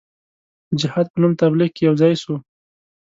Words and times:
د 0.69 0.71
جهاد 0.81 1.07
په 1.11 1.17
نوم 1.21 1.33
تبلیغ 1.41 1.69
کې 1.75 1.81
یو 1.87 1.95
ځای 2.01 2.13
سو. 2.23 2.33